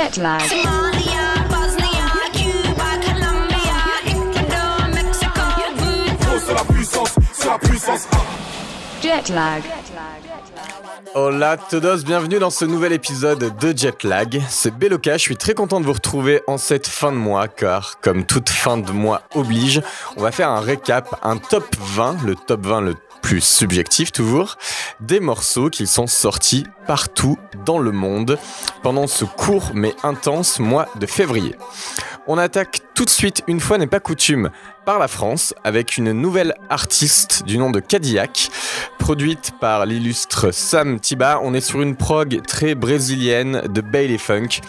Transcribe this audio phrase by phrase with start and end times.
[0.00, 0.40] Jet lag.
[0.40, 5.40] Somalia, Bosnia, Cuba, Colombia, Ecuador, Mexico,
[5.76, 6.40] Voodoo.
[6.46, 8.08] C'est la puissance, c'est la puissance.
[9.02, 9.62] Jet lag.
[11.14, 14.40] Hola todos, bienvenue dans ce nouvel épisode de Jetlag.
[14.48, 18.00] C'est Beloka, je suis très content de vous retrouver en cette fin de mois car
[18.00, 19.82] comme toute fin de mois oblige,
[20.16, 24.56] on va faire un récap, un top 20, le top 20 le plus subjectif toujours,
[25.00, 28.38] des morceaux qui sont sortis partout dans le monde
[28.82, 31.54] pendant ce court mais intense mois de février.
[32.26, 34.50] On attaque tout de suite, une fois n'est pas coutume,
[34.84, 38.50] par la France avec une nouvelle artiste du nom de Cadillac,
[38.98, 41.40] produite par l'illustre Sam Tiba.
[41.42, 44.60] On est sur une prog très brésilienne de Bailey Funk.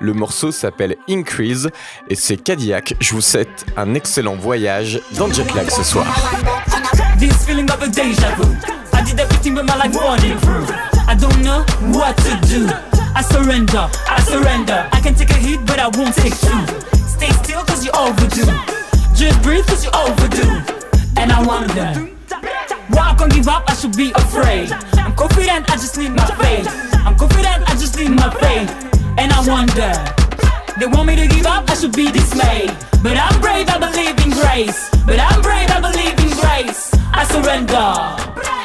[0.00, 1.70] Le morceau s'appelle Increase
[2.08, 2.94] et c'est Cadillac.
[3.00, 6.06] Je vous souhaite un excellent voyage dans Jetlag ce soir.
[7.18, 8.44] This feeling of a deja vu.
[8.92, 10.20] I did everything but my life won't.
[11.08, 11.64] I don't know
[11.96, 12.68] what to do.
[13.14, 14.86] I surrender, I surrender.
[14.92, 16.60] I can take a hit, but I won't take two.
[17.08, 18.52] Stay still cause you're overdue.
[19.14, 20.60] Just breathe cause you're overdue.
[21.16, 22.12] And I wonder
[22.92, 24.70] why I can't give up, I should be afraid.
[25.00, 26.68] I'm confident, I just need my faith.
[27.06, 28.70] I'm confident, I just need my faith.
[29.16, 29.92] And I wonder.
[30.78, 32.76] They want me to give up, I should be dismayed.
[33.02, 34.90] But I'm brave, I believe in grace.
[35.06, 36.95] But I'm brave, I believe in grace.
[37.18, 38.55] I surrender.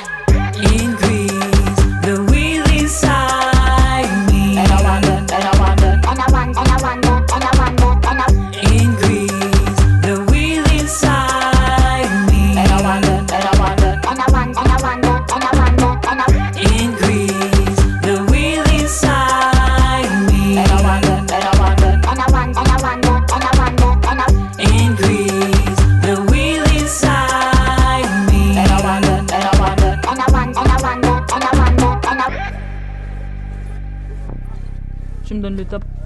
[35.71, 36.01] Le top.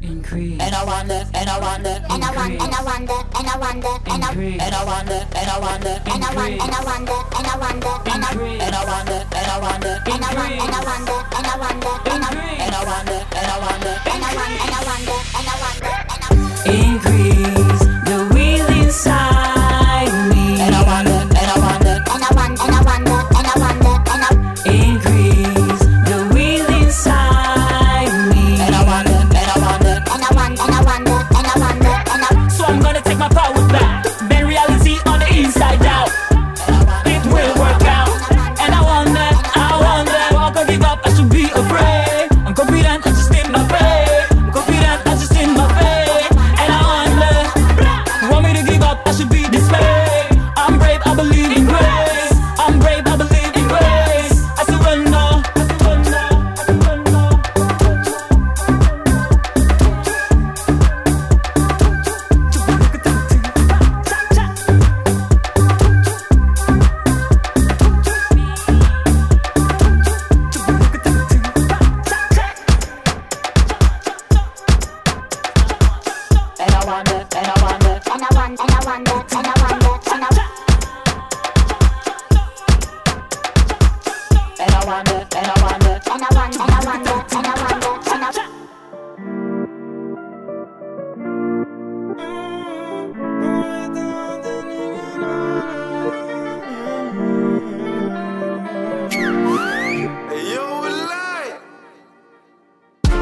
[0.00, 0.60] Increase.
[0.60, 3.88] and I wonder, and I wonder, and I wonder, and I wonder, and I wonder,
[4.06, 4.62] and I Increase.
[4.62, 7.92] and I wonder, and I wonder, and I wonder, and I wonder, and I wonder,
[8.06, 8.62] and I Increase.
[8.62, 11.13] and I wonder, and I wonder, and I wonder, and I wonder, and I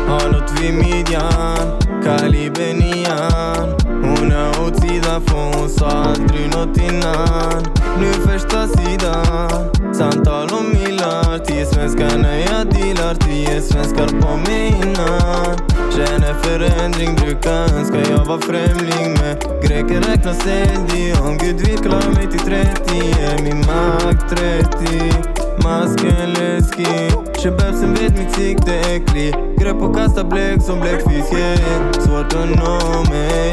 [0.09, 1.79] Halut vi midyan
[5.22, 7.62] utsida från Saldrinotinnan
[8.00, 14.69] Nu första sidan Samtal om millar Tio svenskar när jag dealar Tio svenskar på mig
[14.69, 15.56] innan
[15.96, 22.11] Känner förändring, brukar önska jag var främling Men greker räknar sälj Om Gud vill klara
[22.14, 22.61] mig till 30
[23.20, 25.32] Är min makt 30
[25.64, 27.12] Masken läskig
[27.43, 31.93] Shababsen vet mitt sikte är kli Grepp och kasta bläck som bläckfisk yeah.
[31.93, 33.52] Svårt att nå mig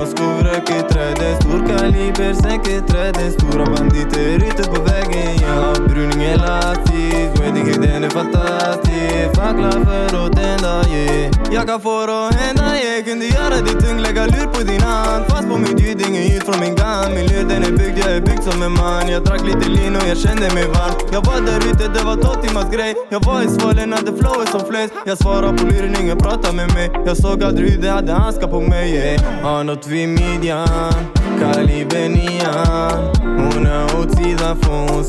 [0.00, 5.74] I någon skog röker träden Stor kaliber sänker träden Stora banditer ute på vägen Ja,
[5.88, 11.32] bruning elastisk Wedding den är fantastisk Fackla för att tända yeah.
[11.52, 14.82] Jag kan få det att hända, yeah kunde göra dig tung Lägga lur på din
[14.82, 17.98] hand Fast på mitt ljud, ingen ljud från min gun Min lur den är byggd,
[17.98, 20.94] jag är byggd som en man Jag drack lite lin och jag kände mig varm
[21.12, 24.48] Jag var där ute, det var 12 timmars grej Jag var i svalen, hade flowet
[24.48, 27.88] som flest Jag svarade på luren, ingen pratade med mig Jag såg aldrig hur de
[27.88, 29.42] hade handskar på mig yeah.
[29.42, 31.10] Har nåt Vimidian,
[31.40, 35.02] Calibenian Una uccisa fu un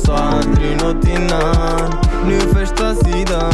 [2.24, 3.48] Nu festa sida,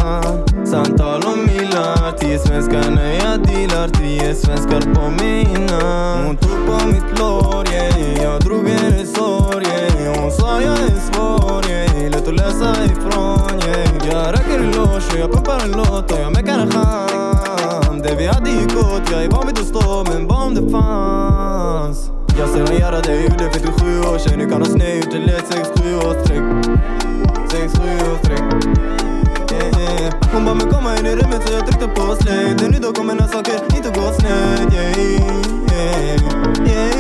[0.63, 6.88] samtal om bilar Tio svenskar nöja dealar, tio svenskar på mina Hon tog på
[22.99, 25.73] para dhe ju le vetë khujo Shëri ka nësë ne ju të letë se kësë
[25.77, 26.45] khujo strik
[27.51, 27.91] Se kësë
[28.23, 28.47] strik
[30.35, 33.15] Unë ba me koma e në rime që të këtë posle Dhe një do kome
[33.19, 34.35] në sake një të gosne
[34.75, 34.93] Yeah,
[35.73, 36.17] yeah,
[36.67, 36.97] yeah.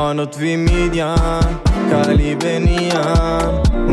[0.00, 1.56] Anot vi midjan,
[1.90, 3.50] kali benijan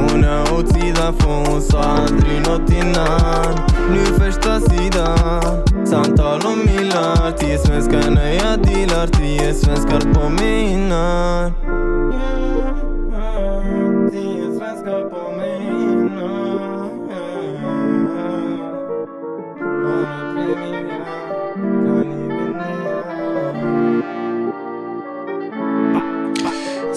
[0.08, 3.54] Una u cida fun, sa adrinotinan
[3.94, 10.74] Një feshta sidan Samtal om millar Tio svenskar när jag dealar Tio svenskar på mig
[10.74, 11.67] innan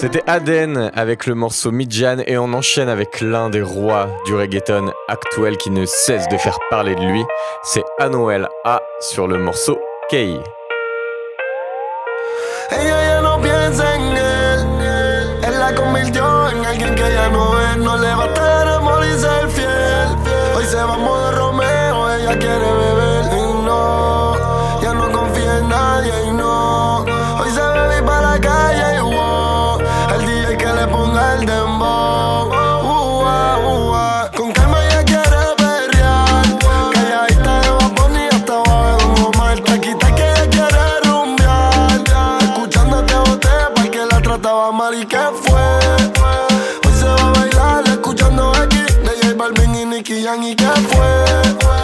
[0.01, 4.91] C'était Aden avec le morceau Midjan et on enchaîne avec l'un des rois du reggaeton
[5.09, 7.23] actuel qui ne cesse de faire parler de lui.
[7.63, 9.79] C'est Anoel A sur le morceau
[10.11, 10.15] K.
[10.15, 10.41] Ella
[12.71, 14.67] ya no piensa en él.
[15.47, 17.77] Él la convirtió en alguien que ya no es.
[17.77, 18.50] No le va a
[44.91, 45.61] trataba mal y que fue.
[46.85, 50.65] Hoy se va a bailar escuchando aquí de J Balvin y Nicky Jam y que
[50.65, 51.80] fue.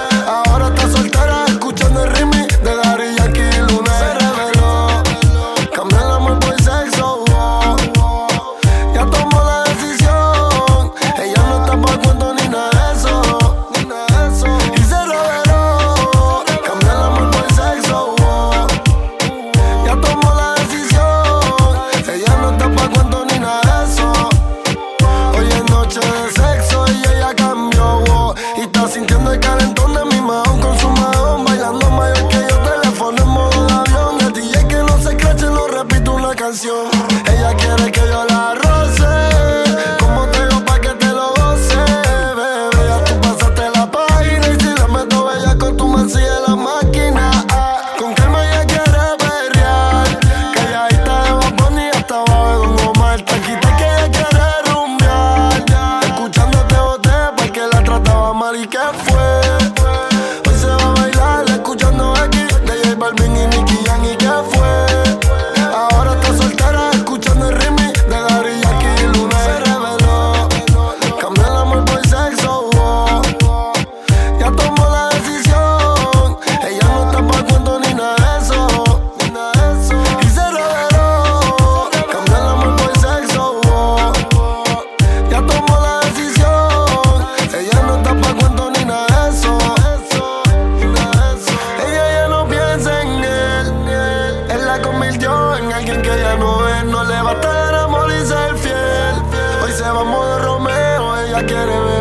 [101.36, 101.95] Ella quiere beber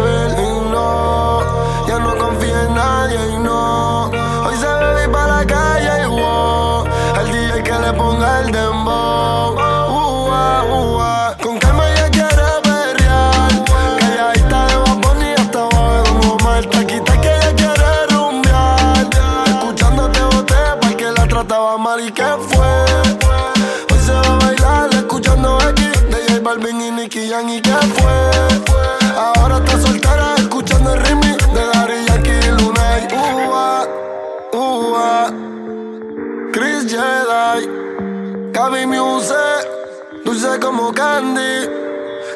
[40.96, 41.70] candy.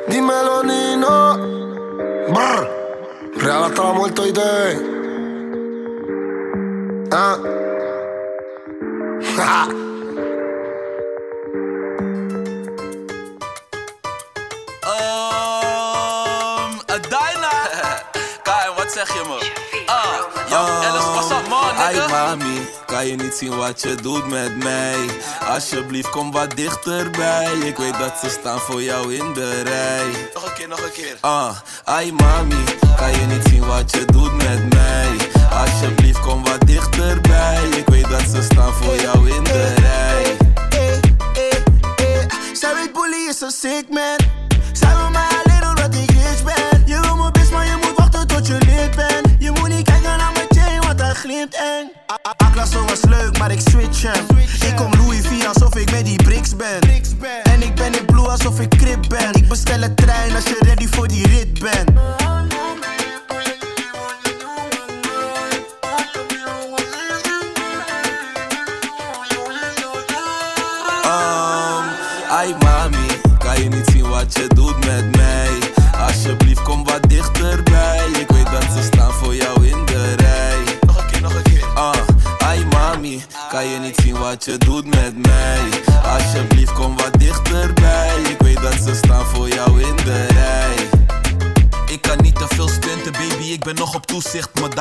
[0.07, 1.37] Dímelo, Nino.
[2.33, 2.61] Brr.
[3.37, 4.41] Real hasta la muerte y te.
[7.11, 7.37] Ah.
[14.85, 17.53] Um, Adina.
[18.45, 19.38] Kai, wat zeg je me?
[21.19, 22.07] What's up, man, Ai nigga?
[22.07, 24.95] mami, kan je niet zien wat je doet met mij?
[25.47, 27.53] Alsjeblieft, kom wat dichterbij.
[27.57, 30.29] Ik weet dat ze staan voor jou in de rij.
[30.33, 31.17] Nog een keer, nog een keer.
[31.21, 32.63] Ah, ai mami,
[32.95, 35.09] kan je niet zien wat je doet met mij?
[35.51, 37.63] Alsjeblieft, kom wat dichterbij.
[37.75, 40.37] Ik weet dat ze staan voor jou in de rij.
[42.53, 44.48] Zij weet bully is een sick man.
[51.39, 51.91] Glimt eng.
[52.37, 54.25] Aklasso was leuk, maar ik switch hem.
[54.67, 56.79] Ik kom Louis V alsof ik met die bricks ben.
[57.43, 59.33] En ik ben in blue alsof ik crip ben.
[59.33, 61.89] Ik bestel een trein als je ready voor die rit bent.
[71.05, 71.85] Um,
[72.29, 75.18] ai mami, kan je niet zien wat je doet met mij?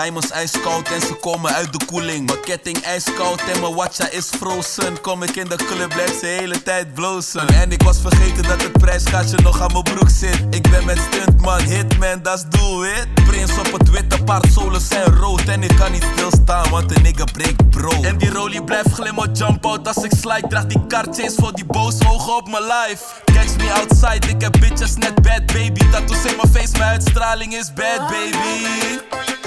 [0.02, 2.26] Diamonds ijskoud en ze komen uit de koeling.
[2.26, 5.00] Mijn ketting ijskoud en mijn watcha is frozen.
[5.00, 7.48] Kom ik in de club, blijf ze hele tijd blozen.
[7.48, 10.44] En ik was vergeten dat het prijsgaatje nog aan mijn broek zit.
[10.50, 13.06] Ik ben met stuntman, hitman, that's do it.
[13.14, 15.44] Prins op het witte paard, zolen zijn rood.
[15.44, 18.02] En ik kan niet stilstaan, want een nigga breekt bro.
[18.02, 20.48] En die rolie blijft glimmen, jump out als ik slide.
[20.48, 23.04] Draag die kaartjes voor die boos ogen op mijn life.
[23.24, 25.90] Catch me outside, ik heb bitches net bad baby.
[25.90, 29.37] Tattoos in mijn face, mijn uitstraling is bad baby.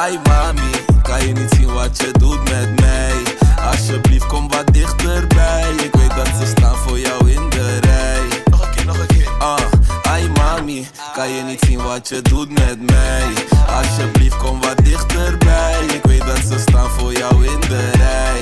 [0.00, 0.70] Ai mami,
[1.02, 3.12] kan je niet zien wat je doet met mij?
[3.70, 5.72] Alsjeblieft, kom wat dichterbij.
[5.82, 8.42] Ik weet dat ze staan voor jou in de rij.
[8.50, 9.28] Nog een keer, nog een keer.
[9.38, 9.58] Ah,
[10.02, 13.24] ai mami, kan je niet zien wat je doet met mij?
[13.76, 15.84] Alsjeblieft, kom wat dichterbij.
[15.94, 18.40] Ik weet dat ze staan voor jou in de rij.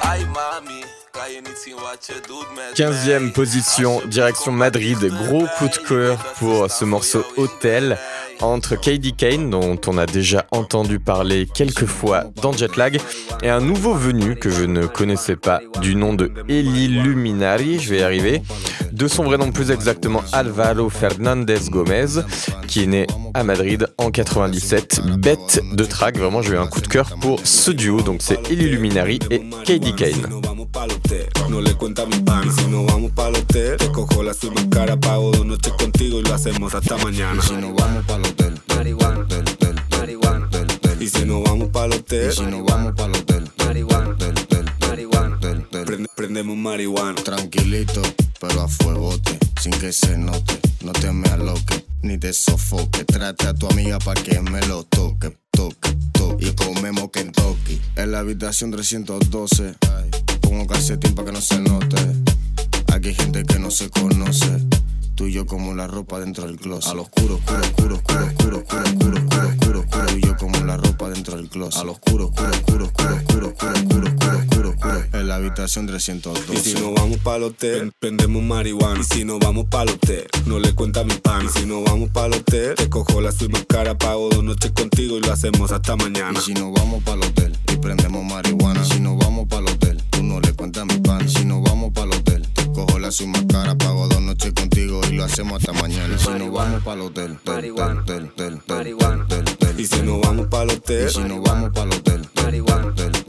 [0.00, 0.77] Ai mami,
[2.74, 4.98] 15e position, direction Madrid.
[4.98, 7.98] Gros coup de cœur pour ce morceau Hotel
[8.40, 13.00] entre Katie Kane, dont on a déjà entendu parler quelques fois dans Jetlag,
[13.42, 17.90] et un nouveau venu que je ne connaissais pas du nom de Eli Luminari, je
[17.90, 18.42] vais y arriver,
[18.98, 22.20] de son vrai nom plus exactement Alvaro Fernandez Gomez,
[22.66, 25.02] qui est né à Madrid en 97.
[25.18, 28.50] Bête de track, vraiment j'ai eu un coup de cœur pour ce duo, donc c'est
[28.50, 30.26] Eli Luminari et Katie Kane.
[46.18, 47.14] Prendemos marihuana.
[47.22, 48.02] Tranquilito,
[48.40, 50.58] pero a fuegote, sin que se note.
[50.84, 53.04] No te me aloques, ni te sofoque.
[53.04, 56.46] Trate a tu amiga pa' que me lo toque, toque, toque.
[56.46, 57.80] Y comemos Kentucky.
[57.96, 59.76] En la habitación 312,
[60.40, 61.96] pongo calcetín pa' que no se note.
[62.92, 64.58] Aquí hay gente que no se conoce.
[65.18, 66.92] Tú y yo como la ropa dentro del closet.
[66.92, 70.06] Al oscuro, oscuro, oscuro, oscuro, oscuro, oscuro, oscuro, oscuro, oscuro, oscuro.
[70.06, 71.80] Tú y yo como la ropa dentro del closet.
[71.80, 75.04] Al oscuro, oscuro, oscuro, oscuro, oscuro, oscuro, oscuro, oscuro, oscuro, oscuro.
[75.12, 76.54] En la habitación 312.
[76.54, 79.00] Y si no vamos pa'l hotel, prendemos marihuana.
[79.00, 81.46] Y si no vamos pa'l hotel, no le cuenta mi pan.
[81.46, 85.18] Y si no vamos pa'l hotel, te cojo la más cara, pago dos noches contigo
[85.18, 86.38] y lo hacemos hasta mañana.
[86.38, 88.84] Y si no vamos pa'l hotel y prendemos marihuana.
[88.84, 89.27] Si no vamos
[93.08, 93.74] sola sin máscara.
[93.76, 96.14] Pago dos noches contigo y lo hacemos hasta mañana.
[96.14, 97.38] Y si nos vamos para el hotel,
[99.78, 103.27] Y si nos vamos para hotel, y si nos vamos para el hotel,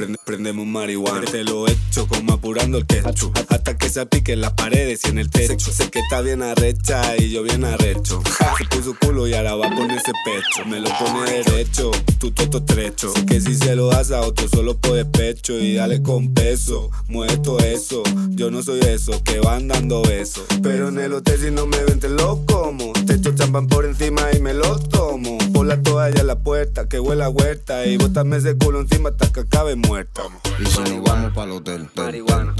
[0.00, 1.26] Prende- prendemos marihuana.
[1.30, 3.36] Te lo echo como apurando el ketchup.
[3.48, 5.70] Hasta que se pique en las paredes y en el techo.
[5.72, 8.22] Sé que está bien arrecha y yo bien arrecho.
[8.56, 10.66] Se puso culo y ahora va a ponerse pecho.
[10.66, 13.12] Me lo pone derecho, tu toto estrecho.
[13.12, 15.58] Sé que si se lo das a otro solo por despecho.
[15.58, 17.38] Y dale con peso, mueve
[17.72, 18.02] eso.
[18.30, 20.44] Yo no soy eso, que van dando besos.
[20.62, 22.92] Pero en el hotel si no me ven te lo como.
[23.06, 25.36] Te echo champán por encima y me lo tomo.
[25.52, 27.84] Por la toalla en la puerta, que huele a huerta.
[27.86, 30.22] Y bótame ese culo encima hasta que acabe muerta.
[30.60, 32.54] Y si nos vamos para el hotel, marihuana,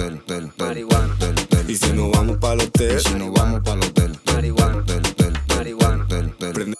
[1.68, 4.84] Y si nos vamos para el hotel, y si nos vamos para el hotel, marihuana,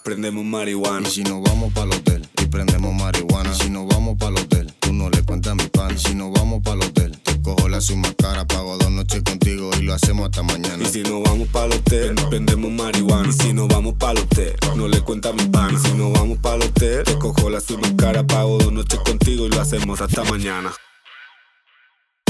[0.02, 1.08] prendemos marihuana.
[1.08, 3.50] Y si nos vamos para el hotel y prendemos marihuana.
[3.52, 5.94] Y si nos vamos para el hotel, tú no le cuentas a mi pan.
[5.94, 8.46] Y si nos vamos para el hotel cojo la más cara.
[8.46, 10.82] Pago dos noches contigo y lo hacemos hasta mañana.
[10.82, 13.28] Y si nos vamos para hotel, vendemos marihuana.
[13.28, 15.72] Y si nos vamos para hotel, no le cuenta a mi pana.
[15.72, 18.26] Y si nos vamos para hotel, te cojo la más cara.
[18.26, 20.72] Pago dos noches contigo y lo hacemos hasta mañana.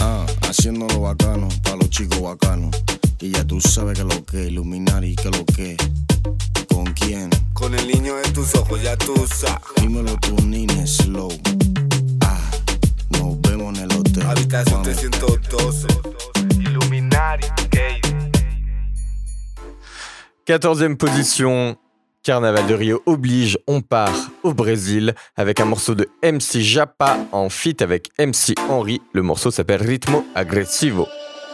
[0.00, 2.74] Ah, haciéndolo bacano, pa' los chicos bacanos.
[3.20, 5.76] Y ya tú sabes que lo que, Illuminati, que lo que.
[6.68, 7.30] ¿Con quién?
[7.52, 9.60] Con el niño de tus ojos, ya tú sabes.
[9.80, 11.30] Dímelo tú, nene, slow.
[13.20, 14.22] Ah, nos vemos en el hotel.
[14.26, 14.96] Habitación Vamos.
[14.96, 15.86] 312.
[16.60, 18.00] Illuminati, gay.
[20.46, 21.76] 14e position,
[22.24, 27.48] Carnaval de Rio oblige, on part au Brésil avec un morceau de MC Japa en
[27.50, 29.00] feat avec MC Henry.
[29.12, 31.06] Le morceau s'appelle Ritmo Agressivo.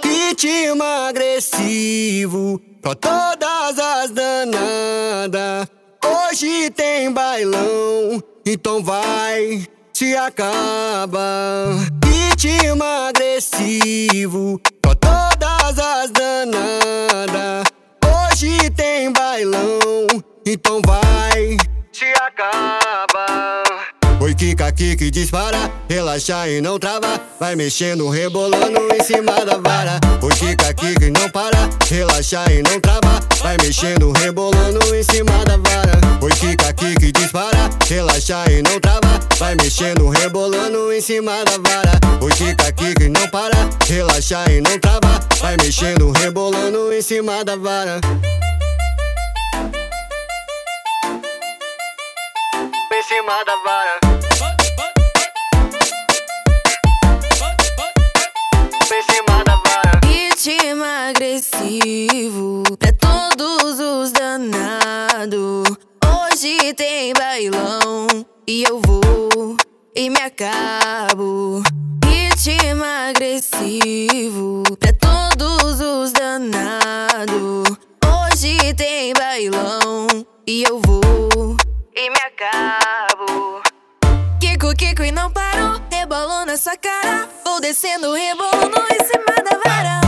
[0.02, 5.66] Ritmo agressivo pra todas as danadas.
[6.04, 11.70] Hoje tem bailão, então vai, se acaba.
[12.04, 17.64] Ritmo agressivo pra todas as danadas.
[18.04, 20.06] Hoje tem bailão,
[20.46, 21.56] então vai,
[21.92, 23.64] se acaba.
[24.26, 27.20] Oi, Kika, Kiki, dispara, relaxa e não trava.
[27.38, 30.00] Vai mexendo, rebolando em cima da vara.
[30.20, 33.20] Oi, Kika, Kiki, não para, relaxa e não trava.
[33.40, 36.00] Vai mexendo, rebolando em cima da vara.
[36.20, 39.20] Oi, Kika, Kiki, dispara, relaxa e não trava.
[39.38, 42.00] Vai mexendo, rebolando em cima da vara.
[42.20, 43.54] Oi, Kika, Kiki, não para,
[43.86, 45.20] relaxa e não trava.
[45.40, 48.00] Vai mexendo, rebolando em cima da vara.
[52.92, 54.15] Em cima da vara.
[67.36, 68.06] Bailão
[68.48, 69.58] e eu vou
[69.94, 71.62] e me acabo.
[72.02, 77.68] Ritmo agressivo pra todos os danados.
[78.02, 80.06] Hoje tem bailão
[80.46, 81.58] e eu vou
[81.94, 83.60] e me acabo.
[84.40, 87.28] Kiko, Kiko e não parou, rebolou na sua cara.
[87.44, 90.05] Vou descendo, rebolando em cima da vara.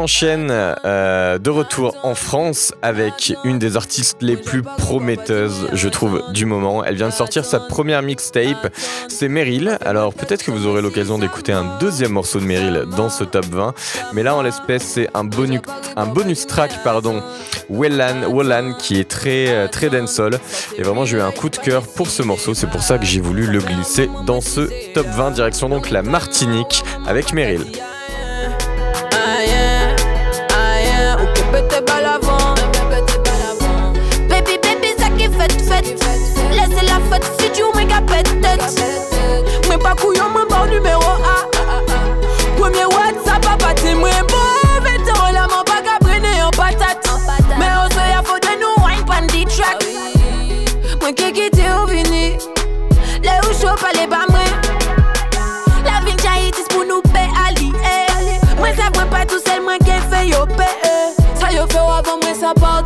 [0.00, 6.22] Enchaîne euh, de retour en France avec une des artistes les plus prometteuses, je trouve,
[6.32, 6.82] du moment.
[6.82, 8.74] Elle vient de sortir sa première mixtape,
[9.08, 9.76] c'est Meryl.
[9.84, 13.44] Alors peut-être que vous aurez l'occasion d'écouter un deuxième morceau de Meryl dans ce top
[13.44, 13.74] 20,
[14.14, 15.60] mais là en l'espèce c'est un bonus,
[15.96, 17.22] un bonus track, pardon,
[17.68, 20.38] Wellan, Wallan, qui est très euh, très dancehall.
[20.78, 23.04] Et vraiment j'ai eu un coup de cœur pour ce morceau, c'est pour ça que
[23.04, 24.62] j'ai voulu le glisser dans ce
[24.94, 27.66] top 20, direction donc la Martinique avec Meryl.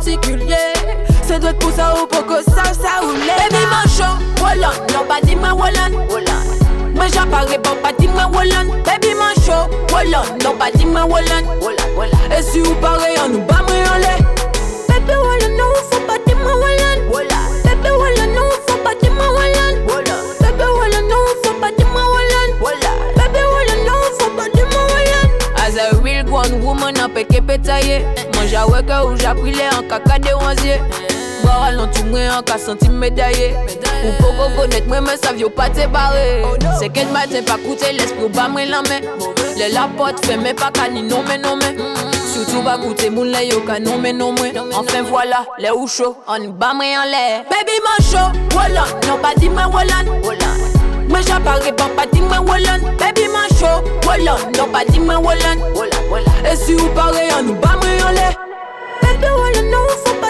[0.05, 0.57] Sa partikulye
[1.25, 5.35] Se dwet pou sa ou poko sa sa ou le Baby man show, Wolan, nobody
[5.35, 5.91] man Wolan
[6.95, 11.43] Mwen jan pare bon pati mwen Wolan Baby man show, Wolan, nobody man Wolan
[12.29, 14.13] E si ou pare an nou ba mwen an le
[14.87, 16.97] Baby Wolan, nou fò pati mwen Wolan
[17.65, 22.49] Baby Wolan, nou fò pati mwen Wolan Baby Wolan, nou fò pati mwen Wolan
[23.17, 25.27] Baby Wolan, nou fò pati mwen Wolan
[25.65, 26.94] As a real grown woman
[27.25, 30.79] peke petaye Mwen ja weke ou ja prile an kaka de wanzye
[31.43, 33.53] Boire lan tou mwen an ka senti medaye
[34.05, 36.43] Ou poko konet mwen men sav yo pa te bare
[36.79, 39.03] Se ket maten pa koute l'esprit ou ba mwen la men
[39.57, 41.69] Le la pot feme pa ka ni nome nome
[42.33, 46.49] Surtout ba koute moun le yo ka nome nome Enfin voilà, le ou chaud, an
[46.59, 50.05] ba mwen an le Baby man show, Wolan, non pa di mwen Wolan
[51.09, 54.51] Mwen jan pare ban pa di mwen Wolan Baby man show, Wolan,
[55.23, 58.27] Wolan E si ou pare an nou ba mre yon le
[59.01, 60.24] Baby, well you know fò pa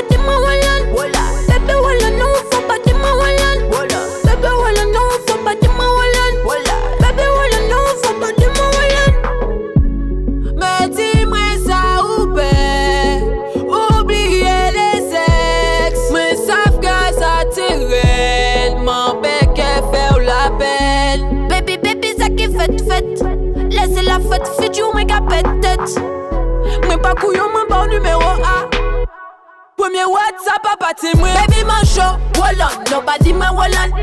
[33.18, 33.94] body my Holland.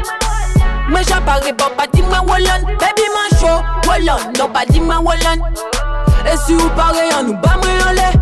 [0.88, 2.18] Me j'apparaît bon body my
[2.78, 4.96] Baby man show Holland, no body my
[6.30, 8.21] Et si vous parlez, on nous bat en.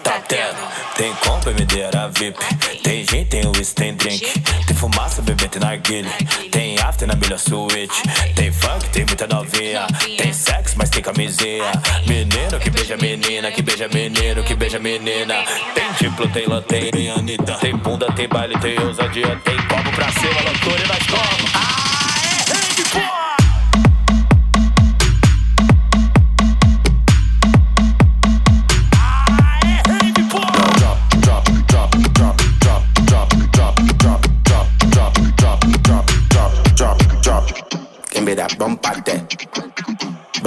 [0.21, 0.95] Tá tendo.
[0.95, 2.37] Tem compra, medeira VIP.
[2.83, 4.39] Tem gin, tem whisky, tem drink.
[4.67, 6.11] Tem fumaça, bebê, tem narguilha.
[6.51, 8.01] Tem after na melhor suíte.
[8.35, 9.87] Tem funk, tem muita novinha.
[10.17, 11.71] Tem sexo, mas tem camisinha.
[12.05, 15.43] Menino que beija menina, que beija menino, que beija menina.
[15.73, 17.53] Tem diplo, tem lã, tem Anitta.
[17.55, 19.35] Tem bunda, tem baile, tem ousadia.
[19.43, 21.51] Tem copo pra cima, loucura e nós como.
[21.55, 21.90] Aê,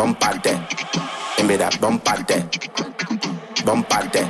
[0.04, 0.60] Out there.
[3.64, 4.28] Bump out there.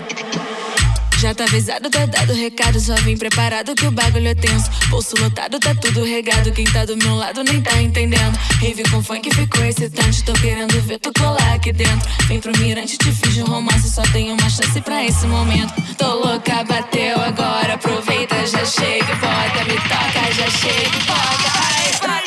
[1.18, 2.78] Já tá avisado, tá dado o recado.
[2.78, 4.70] Só vim preparado que o bagulho é tenso.
[4.88, 6.52] Bolso lotado, tá tudo regado.
[6.52, 8.38] Quem tá do meu lado nem tá entendendo.
[8.60, 10.22] Rave com funk ficou excitante.
[10.22, 12.08] Tô querendo ver tu colar aqui dentro.
[12.28, 13.90] Vem pro mirante, te fiz um romance.
[13.90, 15.74] Só tenho uma chance pra esse momento.
[15.98, 17.74] Tô louca, bateu agora.
[17.74, 19.64] Aproveita, já chega e bota.
[19.64, 21.50] Me toca, já chega e bota.
[21.58, 22.22] Ai, ai,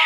[0.00, 0.05] ai.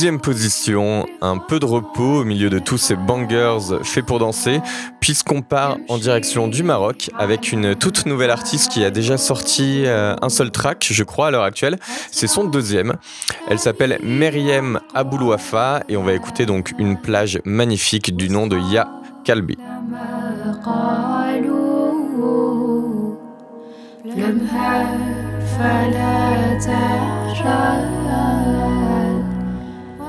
[0.00, 4.62] 12e position, un peu de repos au milieu de tous ces bangers faits pour danser,
[4.98, 9.82] puisqu'on part en direction du Maroc avec une toute nouvelle artiste qui a déjà sorti
[9.84, 11.78] euh, un seul track, je crois, à l'heure actuelle.
[12.10, 12.94] C'est son deuxième.
[13.46, 18.58] Elle s'appelle Meriem Aboulouafa et on va écouter donc une plage magnifique du nom de
[18.58, 18.88] Ya
[19.24, 19.58] Kalbi.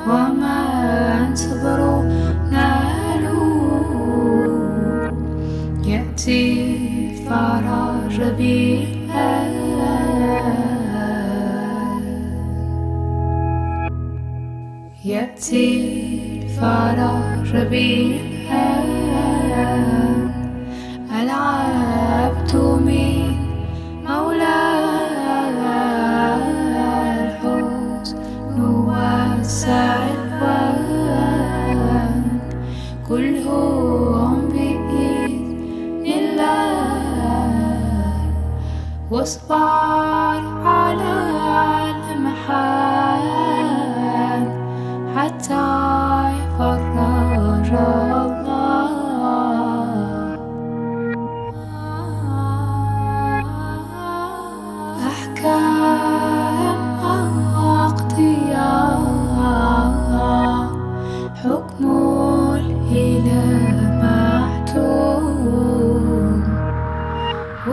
[0.08, 0.62] وما
[6.22, 6.42] يأتي
[7.12, 8.16] الفرج
[15.06, 15.68] يأتي
[16.44, 17.52] الفرج
[21.22, 23.11] ألعبت من
[36.02, 37.12] الله
[39.12, 41.14] واصبر على
[42.14, 43.26] المحال
[45.16, 46.01] حتى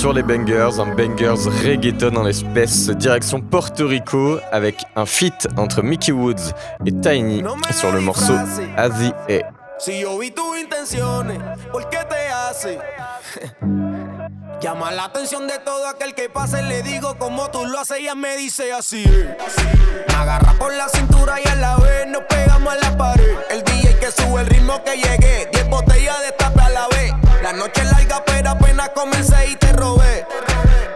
[0.00, 5.82] sur les bangers, un bangers reggaeton en l'espèce, direction Porto Rico avec un feat entre
[5.82, 6.54] Mickey Woods
[6.86, 8.32] et Tiny sur le morceau
[8.78, 9.42] Azi E.
[9.78, 11.38] Si yo vi tus intenciones,
[11.70, 12.78] ¿por qué te hace?
[14.62, 16.62] Llama la atención de todo aquel que pase.
[16.62, 19.04] Le digo como tú lo haces, ella me dice así.
[20.08, 23.36] Me agarra por la cintura y a la vez nos pegamos a la pared.
[23.50, 25.50] El DJ que sube el ritmo que llegué.
[25.52, 27.19] 10 botellas de tape a la vez.
[27.42, 30.26] La noche es larga, pero apenas comencé y te robé.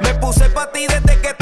[0.01, 1.34] Me puse pa' ti desde que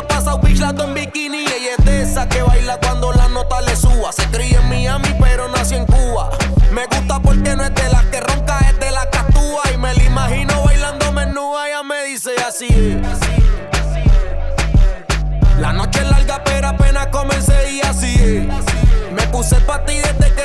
[0.00, 1.44] a tu amiga pasa bitch lato en bikini.
[1.44, 4.12] Ella es de esa que baila cuando la nota le suba.
[4.12, 6.30] Se cría en Miami, pero nació en Cuba.
[6.72, 9.62] Me gusta porque no es de las que ronca, es de la que actúa.
[9.74, 11.68] Y me la imagino bailando menúa.
[11.68, 13.00] Ella me dice así.
[15.58, 19.12] La noche es larga, pero apenas comencé y así es.
[19.12, 20.39] Me puse pa' ti desde que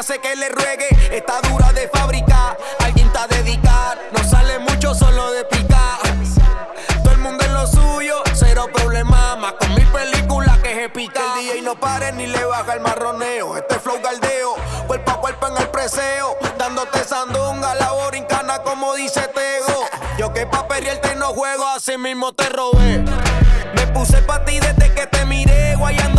[0.00, 0.88] hace que le ruegue.
[1.12, 3.98] Está dura de fábrica, alguien está dedicar.
[4.12, 5.98] No sale mucho solo de picar.
[7.04, 9.36] Todo el mundo en lo suyo, cero problema.
[9.36, 11.20] Más con mi película que se pica.
[11.36, 13.58] El DJ no pare ni le baja el marroneo.
[13.58, 14.54] Este flow galdeo,
[14.86, 16.36] cuerpo a cuerpo en el preseo.
[16.58, 19.84] Dándote sandunga, la borincana como dice Tego.
[20.18, 23.04] Yo que pa' perrearte no juego, así mismo te robé.
[23.74, 25.74] Me puse pa' ti desde que te miré.
[25.76, 26.09] Guayándote,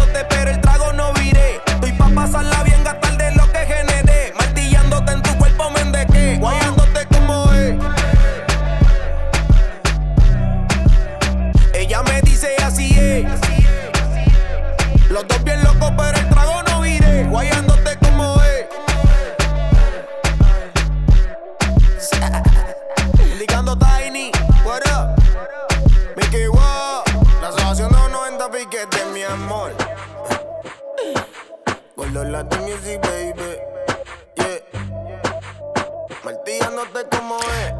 [32.13, 33.41] Music, baby.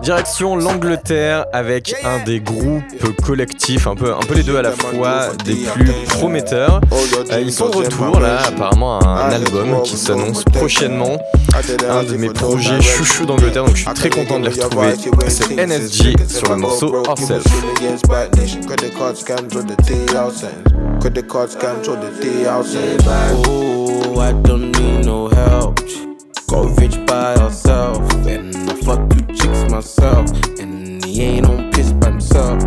[0.02, 2.84] Direction l'Angleterre avec un des groupes
[3.26, 6.80] collectifs, un peu, un peu les deux à la fois, des plus prometteurs.
[7.32, 11.17] Euh, ils sont de retour là, apparemment un album qui s'annonce prochainement.
[11.89, 14.96] Un de mes projets chouchou d'Angleterre, donc je suis très content de les retrouver.
[15.28, 17.44] C'est NSG sur le morceau Ourself.
[23.48, 23.70] Oh,
[24.21, 25.79] I don't need no help.
[26.47, 30.29] Got rich by herself, and I fuck two chicks myself,
[30.60, 32.62] and he ain't on piss by himself.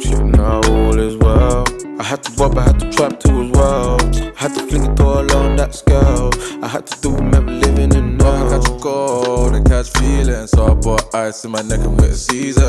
[0.00, 1.64] Shit, now all is well.
[1.98, 3.98] I had to rob, I had to trap too as well.
[4.00, 6.30] I had to fling it all on that scale.
[6.62, 8.48] I had to do remember living in I now.
[8.48, 12.14] catch a cold and catch feelings, so I bought ice in my neck and wet
[12.14, 12.62] season.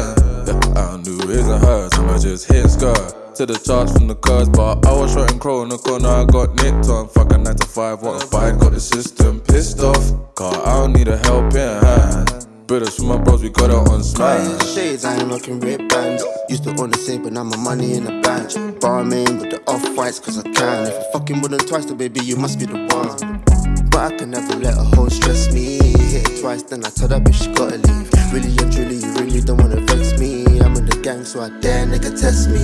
[0.48, 3.29] Yeah, I do his and hers, I'ma just hit skirt.
[3.40, 6.10] To the charts from the cars, but I was short and crow in the corner,
[6.10, 7.08] I got nicked on.
[7.08, 10.36] Fuck a 9 to 5, want a bite, got the system pissed off.
[10.36, 12.68] Car, I don't need a helping hand.
[12.68, 14.76] Brothers from my bros, we got it on smash.
[14.76, 16.22] shades, I ain't rocking red bands.
[16.50, 18.82] Used to own the same, but now my money in the bank.
[18.82, 20.88] Barmaid with the off whites, cause I can.
[20.88, 23.90] If I fucking more than twice, then baby, you must be the one.
[23.90, 25.78] But I can never let a hoe stress me.
[25.78, 28.19] Hit it twice, then I tell that bitch she gotta leave.
[28.32, 30.60] Really and truly, you really don't wanna vex me.
[30.62, 32.60] I'm in the gang, so I dare nigga test me.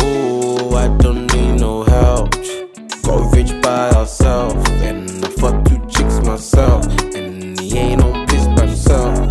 [0.00, 2.30] Oh, I don't need no help.
[3.02, 8.46] Got rich by ourselves, and I fuck two chicks myself, and he ain't on piss
[8.56, 9.30] by himself.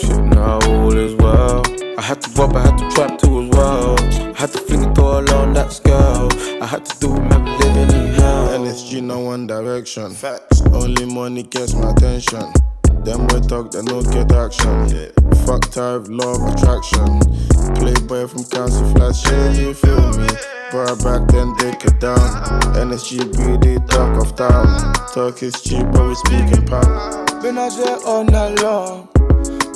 [0.00, 1.62] Shit, now all is well.
[1.98, 3.96] I had to rob, I had to trap too as well.
[4.00, 6.30] I had to fling it all on that scale.
[6.62, 8.48] I had to do remember living in hell.
[8.58, 10.12] NSG no one direction.
[10.12, 10.62] Facts.
[10.72, 12.50] Only money gets my attention.
[13.04, 14.88] Them boy talk, they no get action.
[14.88, 15.12] Yeah.
[15.44, 17.20] Fuck type, love attraction.
[17.76, 20.26] Playboy from council flat shit, you feel me?
[20.72, 22.18] Bar back then, take it down.
[22.74, 24.94] NSG be the talk of town.
[25.12, 27.42] Talk is cheap, but we speak in pound.
[27.42, 29.08] Been out there all night long.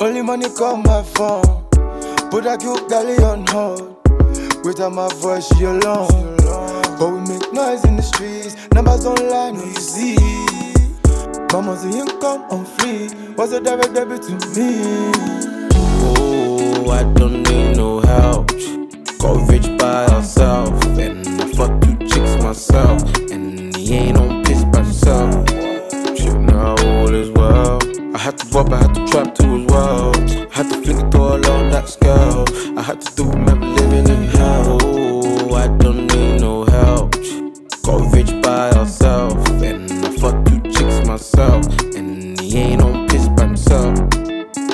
[0.01, 1.67] Only money call my phone.
[2.31, 3.97] Put a cute galley on hold.
[4.65, 6.37] Without my voice, she alone.
[6.99, 8.57] But we make noise in the streets.
[8.73, 10.68] Numbers don't lie, no you see.
[11.51, 13.09] Mama's the income on free.
[13.35, 15.11] Was a direct debit to me.
[16.03, 18.49] Oh, I don't need no help.
[19.19, 24.63] Got rich by ourselves, and I fuck two chicks myself, and he ain't on piss
[24.65, 25.49] by himself.
[26.19, 27.79] Shit, now all is well.
[28.15, 30.13] I had to rob, I had to trap too as well.
[30.17, 32.45] I had to fling it all on that scale.
[32.79, 34.79] I had to do remember living in hell.
[34.83, 37.13] Oh, I don't need no help.
[37.83, 39.88] Got rich by ourselves, and
[41.49, 43.97] myself, and he ain't on piss by himself.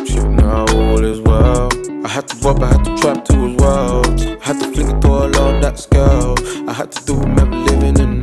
[0.06, 1.68] Shit, now all is well.
[2.04, 4.04] I had to rob, I had to trap too as well.
[4.40, 6.34] I had to fling it all on that scale.
[6.68, 8.13] I had to do remember living in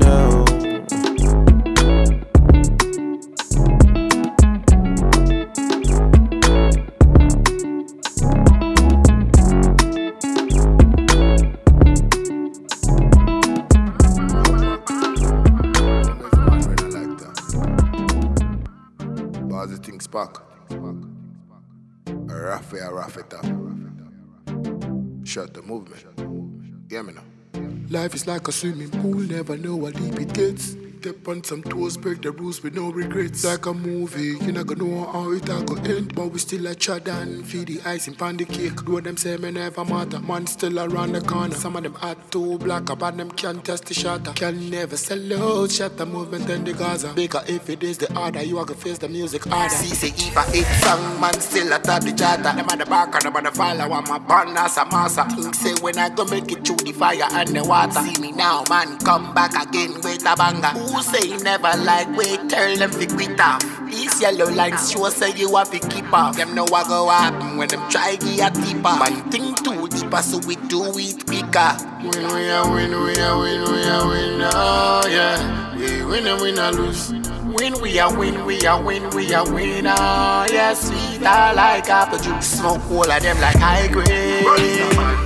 [28.01, 30.75] Life is like a swimming pool, never know how deep it gets.
[31.01, 33.43] Step on some toes, break the rules with no regrets.
[33.43, 36.13] Like a movie, you not gonna know how it all go end.
[36.13, 38.85] But we still a chat and feed the icing pan the cake.
[38.85, 40.19] Do them say me never matter.
[40.19, 41.55] Man still around the corner.
[41.55, 44.31] Some of them hot too black, about them can't test the shatter.
[44.33, 47.13] Can never sell out, shut the movement in the Gaza.
[47.15, 49.73] Bigger if it is the order, you are gonna face the music harder.
[49.73, 52.43] See, say if I hit song, man still a at the charter.
[52.43, 55.25] Them at the back and them at the follow, I'm a born as a massa.
[55.31, 58.01] Think say when I go make it through the fire and the water.
[58.01, 60.90] See me now, man, come back again with a banger.
[60.91, 63.61] Who say never like wait, tell them to quit off.
[63.89, 66.35] These yellow lines sure say you have to keep off.
[66.35, 68.81] Them know what go happen when them try get a deeper.
[68.81, 71.77] Man, think too deeper, so we do it quicker.
[72.03, 75.75] Win, win, we a win, we a win, oh yeah.
[75.77, 77.11] We win and we not lose.
[77.11, 80.73] Win, we a win, we a win, we a win, oh yeah.
[80.73, 82.47] Sweet, I like apple juice.
[82.59, 84.43] Smoke all of them like high grade.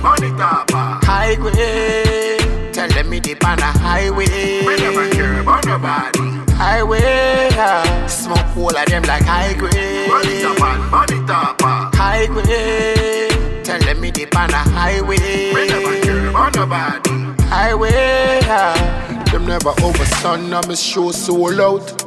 [0.02, 1.00] Money top, ah.
[1.02, 2.55] High grade.
[2.76, 4.26] Tell them me dip on a highway.
[4.66, 6.18] We never care about nobody.
[6.52, 8.06] Highway, yeah.
[8.06, 10.10] Smoke all of them like high grade.
[10.10, 11.62] Money top, money top.
[11.94, 13.64] High grade.
[13.64, 15.54] Tell them me dip on a highway.
[15.54, 17.10] We never care about nobody.
[17.44, 19.24] Highway, yeah.
[19.32, 22.04] Them never overstand, I'm a show sold out.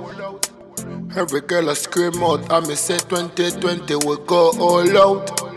[1.17, 5.48] Every girl I scream out, I'm a say 2020 we go all out.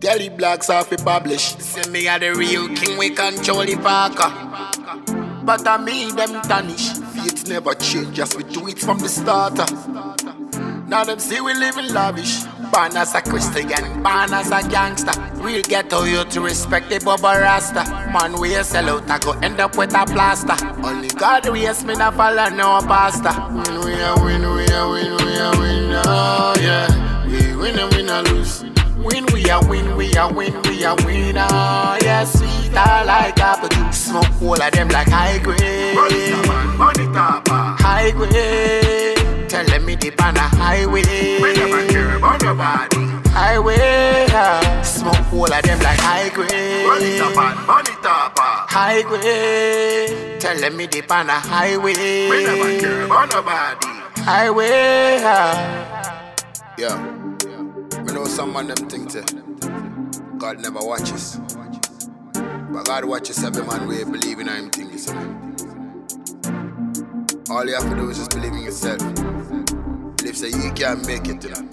[0.00, 1.56] Tell the blacks off it publish.
[1.58, 4.30] Say me are the real king, we control the parker.
[5.44, 6.92] But I mean them tarnish.
[7.14, 9.66] Faith never change, as we do it from the starter.
[10.86, 12.44] Now them see we live in lavish.
[12.70, 13.66] Born as a Christian,
[14.02, 15.12] born as a gangster.
[15.42, 17.82] Real ghetto you to respect the Bubba Rasta.
[18.12, 20.54] Man, we a sell out, I go end up with a plaster.
[20.84, 23.34] Only God raise me, not follow no pastor.
[23.50, 27.26] Win, we a win, we a win, we a win, oh yeah.
[27.26, 28.77] We win and we not lose.
[29.08, 32.24] Win, we a win, we a win, we a win, oh yeah.
[32.24, 33.96] Sweet, I like apple juice.
[33.96, 35.94] Smoke all of them like high grade.
[35.94, 37.48] Money top, money top.
[37.80, 39.48] High grade.
[39.48, 41.40] Tell them me dip on a highway.
[41.40, 43.06] We never care about nobody.
[43.30, 43.76] Highway,
[44.28, 44.82] yeah.
[44.82, 46.86] Smoke all of them like high grade.
[46.86, 48.38] Money top, money top.
[48.38, 50.38] High grade.
[50.40, 52.28] Tell them me dip on a highway.
[52.28, 53.86] We never care about nobody.
[54.22, 56.34] Highway, yeah.
[56.76, 57.17] Yeah.
[58.08, 61.38] We know some of them think that God never watches.
[62.32, 65.12] But God watches every man way believe in him thing, see.
[67.50, 68.98] All you have to do is just believe in yourself.
[70.16, 71.68] Believe say you can make it, you know.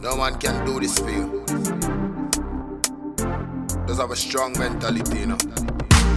[0.00, 1.44] No man can do this for you.
[3.86, 5.36] Just have a strong mentality, you know.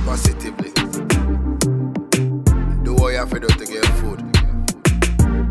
[0.06, 0.72] Positively.
[2.84, 4.24] Do what you have to do to get food.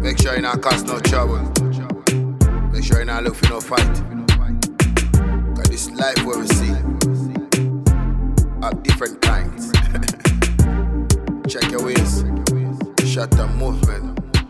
[0.00, 1.69] Make sure you not cause no trouble.
[2.72, 4.02] Make sure you fight.
[5.70, 6.72] This life where we see
[8.82, 9.20] different.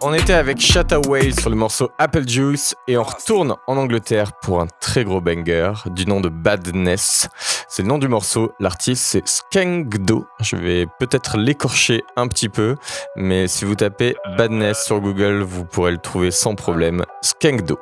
[0.03, 4.61] On était avec Shattaway sur le morceau Apple Juice et on retourne en Angleterre pour
[4.61, 7.29] un très gros banger du nom de Badness.
[7.69, 10.27] C'est le nom du morceau, l'artiste c'est Skengdo.
[10.41, 12.77] Je vais peut-être l'écorcher un petit peu,
[13.17, 17.05] mais si vous tapez Badness sur Google, vous pourrez le trouver sans problème.
[17.23, 17.79] Skengdo.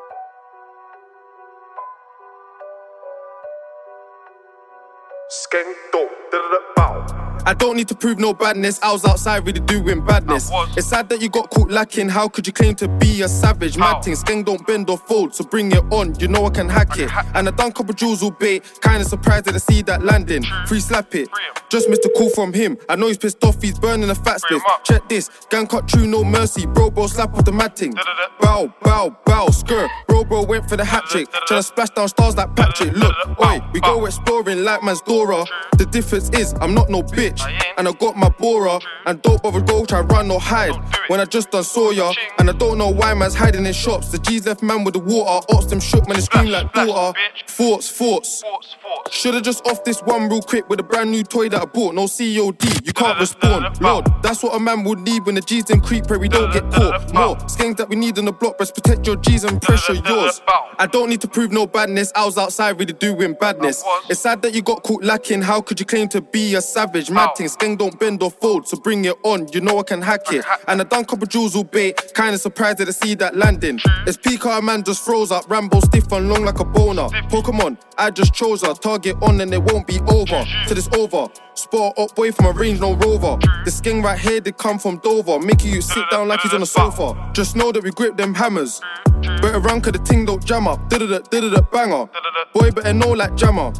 [5.30, 5.60] スケン
[5.92, 6.17] ト
[7.48, 8.78] I don't need to prove no badness.
[8.82, 10.50] I was outside really doing badness.
[10.76, 12.10] It's sad that you got caught lacking.
[12.10, 13.78] How could you claim to be a savage?
[13.78, 16.14] Mad thing, skeng don't bend or fold, so bring it on.
[16.20, 17.10] You know I can hack it.
[17.34, 18.64] And I done couple jewels all bait.
[18.82, 20.44] Kinda surprised that I see that landing.
[20.66, 21.30] Free slap it.
[21.70, 22.76] Just missed a call from him.
[22.86, 23.62] I know he's pissed off.
[23.62, 24.60] He's burning a fat split.
[24.84, 25.30] Check this.
[25.48, 26.66] Gang cut true, no mercy.
[26.66, 27.94] Bro, bro, slap off the mad thing.
[28.42, 29.90] Bow, bow, bow, skirt.
[30.06, 31.30] Bro, bro went for the hat trick.
[31.48, 32.92] Tryna splash down stars like Patrick.
[32.92, 35.46] Look, oi, we go exploring like man's Dora.
[35.78, 37.37] The difference is I'm not no bitch.
[37.76, 38.78] And I got my Bora.
[39.06, 40.74] And don't bother go try run or hide.
[41.08, 42.12] When I just done saw ya.
[42.38, 44.10] And I don't know why man's hiding in shops.
[44.10, 45.46] The G's left man with the water.
[45.54, 47.18] Ops them shook, man, they scream like daughter.
[47.46, 48.44] Thoughts, thoughts.
[49.10, 51.94] Should've just off this one real quick with a brand new toy that I bought.
[51.94, 53.80] No COD, you can't respond.
[53.80, 56.52] Lord, that's what a man would need when the G's them creep, pray we don't
[56.52, 57.12] get caught.
[57.14, 60.40] More skanks that we need on the block, best protect your G's and pressure yours.
[60.78, 63.82] I don't need to prove no badness, I was outside really doing badness.
[64.08, 67.10] It's sad that you got caught lacking, how could you claim to be a savage?
[67.28, 70.00] Mad thing, skeng don't bend or fold, so bring it on, you know I can
[70.00, 70.44] hack it.
[70.66, 73.80] And I done couple jewels all bait, kinda surprised to see that landing.
[74.06, 77.08] It's peak, our man just froze up, Rambo stiff and long like a boner.
[77.28, 81.28] Pokemon, I just chose her, target on and it won't be over till it's over.
[81.54, 83.36] Spot up boy from a range, no rover.
[83.64, 86.62] This skin right here did come from Dover, making you sit down like he's on
[86.62, 87.30] a sofa.
[87.34, 88.80] Just know that we grip them hammers.
[89.42, 90.88] Better run cause the ting don't jam up.
[90.88, 92.08] Did it, did it, banger.
[92.54, 93.72] Boy, better know like jammer.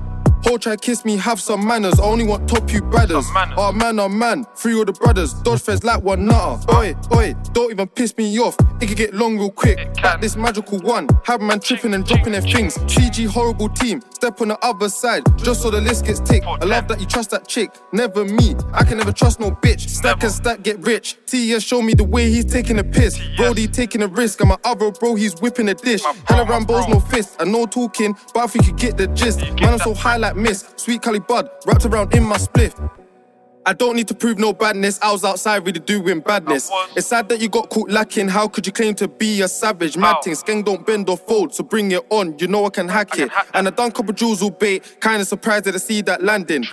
[0.44, 1.98] Ho try kiss me, have some manners.
[2.00, 3.26] I only want top you brothers.
[3.56, 5.34] Oh man, oh man, free all the brothers.
[5.34, 6.72] Dodge feds like one nutter.
[6.72, 8.56] Oi, oi, don't even piss me off.
[8.80, 9.78] It could get long real quick.
[10.02, 11.08] Like this magical one.
[11.24, 12.78] Have man tripping and dropping their things.
[12.78, 14.00] 3G horrible team.
[14.12, 16.46] Step on the other side, just so the list gets ticked.
[16.46, 17.70] I love that you trust that chick.
[17.92, 18.54] Never me.
[18.72, 19.88] I can never trust no bitch.
[19.88, 21.16] Stack and stack, get rich.
[21.26, 23.18] TS show me the way he's taking a piss.
[23.36, 24.40] Brody taking a risk.
[24.40, 26.02] And my other bro, he's whipping a dish.
[26.26, 27.36] Hella Rambo's no fist.
[27.40, 29.40] I know talking, but I think you get the gist.
[29.60, 30.64] Man, I'm so high like miss.
[30.76, 32.74] Sweet Cali Bud, wrapped around in my spliff.
[33.66, 34.98] I don't need to prove no badness.
[35.02, 36.70] I was outside really doing badness.
[36.96, 38.28] It's sad that you got caught lacking.
[38.28, 39.94] How could you claim to be a savage?
[39.94, 42.38] Mad thing, skeng don't bend or fold, so bring it on.
[42.38, 43.30] You know I can hack it.
[43.52, 44.96] And I done couple jewels all bait.
[45.02, 46.64] Kinda surprised that I see that landing.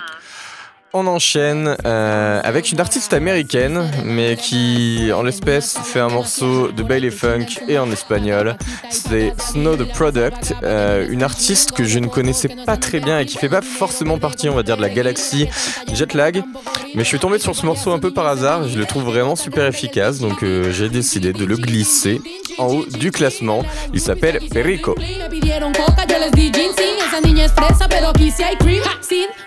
[0.92, 6.82] On enchaîne euh, avec une artiste américaine, mais qui, en l'espèce, fait un morceau de
[6.82, 8.56] baile funk et en espagnol.
[8.90, 13.26] C'est Snow the Product, euh, une artiste que je ne connaissais pas très bien et
[13.26, 15.48] qui fait pas forcément partie, on va dire, de la galaxie
[15.92, 16.42] Jetlag.
[16.94, 18.66] Mais je suis tombé sur ce morceau un peu par hasard.
[18.68, 22.22] Je le trouve vraiment super efficace, donc euh, j'ai décidé de le glisser
[22.58, 23.62] en haut du classement.
[23.92, 24.94] Il s'appelle Perico.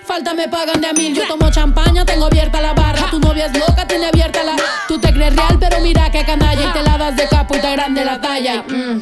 [0.09, 3.45] Falta me pagan de a mil, yo tomo champaña, tengo abierta la barra, tu novia
[3.45, 4.55] es loca, tiene abierta la...
[4.87, 7.59] Tú te crees real, pero mira qué canalla y te la das de capo y
[7.59, 8.63] te grande la talla.
[8.67, 9.01] Mm.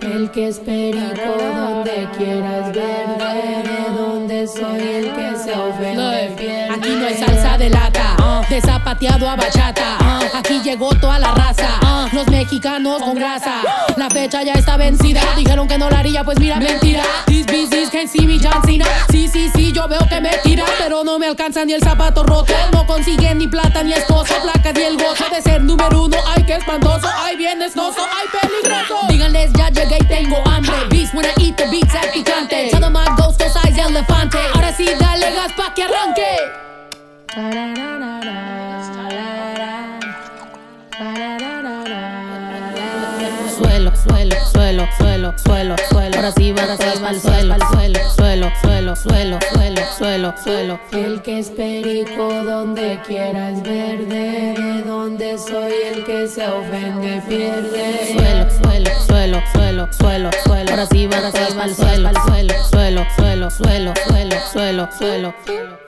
[0.00, 6.33] El que es perico, donde quieras verme, de donde soy el que se ofende
[7.04, 8.16] no hay salsa de lata,
[8.48, 9.98] de zapateado a bachata.
[10.34, 13.60] Aquí llegó toda la raza, los mexicanos con grasa.
[13.96, 17.02] La fecha ya está vencida, dijeron que no la haría, pues mira, mentira.
[17.26, 18.86] These business can see me John Cena.
[19.10, 22.22] Sí, sí, sí, yo veo que me tira, pero no me alcanza ni el zapato
[22.22, 22.54] roto.
[22.72, 26.16] No consiguen ni plata ni esposo, placas ni el gozo de ser número uno.
[26.34, 29.06] Ay, qué espantoso, ay, bien desnoso, ay, peligroso.
[29.08, 30.74] Díganles, ya llegué y tengo hambre.
[30.88, 32.70] Beast when I eat the beats, al picante.
[32.70, 34.38] Them my ghost size elefante.
[34.54, 36.73] Ahora sí, dale gas pa' que arranque.
[37.34, 37.50] Suelo,
[43.96, 46.16] suelo, suelo, suelo, suelo, suelo.
[46.16, 50.80] Ahora sí, va al suelo, suelo, suelo, suelo, suelo, suelo, suelo, suelo.
[50.92, 54.54] El que es perico donde quiera es verde.
[54.56, 58.14] De donde soy el que se ofende pierde.
[58.16, 60.70] Suelo, suelo, suelo, suelo, suelo, suelo.
[60.70, 61.32] Ahora sí, va al
[61.74, 65.83] suelo, al suelo, suelo, suelo, suelo, suelo, suelo, suelo.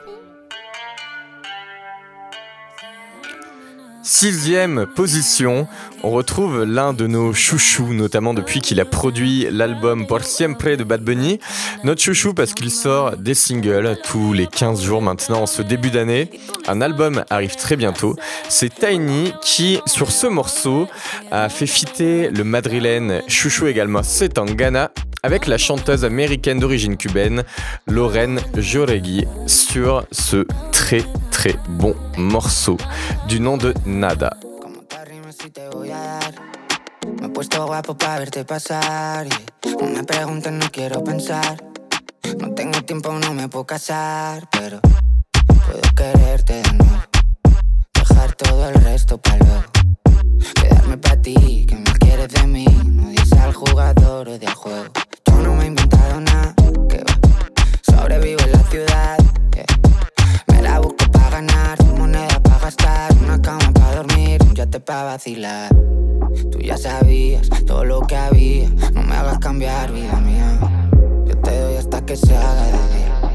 [4.09, 5.67] Sixième position,
[6.01, 10.85] on retrouve l'un de nos chouchous, notamment depuis qu'il a produit l'album Por Siempre de
[10.85, 11.39] Bad Bunny.
[11.83, 15.91] Notre chouchou parce qu'il sort des singles tous les 15 jours maintenant en ce début
[15.91, 16.31] d'année.
[16.69, 18.15] Un album arrive très bientôt.
[18.47, 20.87] C'est Tiny qui, sur ce morceau,
[21.29, 24.91] a fait fitter le madrilène chouchou également Setangana
[25.21, 27.43] avec la chanteuse américaine d'origine cubaine
[27.87, 32.77] Lorraine Joregui sur ce très très bon morceau
[33.27, 34.37] du nom de Nada.
[35.31, 36.35] si te voy a dar.
[37.19, 39.25] Me he puesto guapo para verte pasar.
[39.25, 41.63] y Una pregunta no quiero pensar.
[42.37, 44.47] No tengo tiempo, no me puedo casar.
[44.51, 44.81] Pero
[45.65, 47.01] puedo quererte de nuevo.
[47.95, 49.63] Dejar todo el resto para luego.
[50.61, 52.65] Quedarme para ti, que me quieres de mí.
[52.85, 54.93] No dices al jugador o del juego.
[55.25, 56.53] Yo no me he inventado nada.
[56.87, 57.03] Que.
[57.81, 59.17] Sobrevivo en la ciudad.
[60.67, 65.73] La busco para ganar, moneda para gastar, una cama para dormir, un yate para vacilar.
[66.51, 70.59] Tú ya sabías todo lo que había, no me hagas cambiar, vida mía.
[71.25, 73.26] Yo te doy hasta que se haga de día.